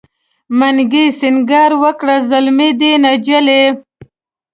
منګي 0.57 1.05
سینګار 1.19 1.71
وکړ 1.83 2.07
زلمی 2.29 2.69
دی 2.79 2.91
نجلۍ 3.03 3.63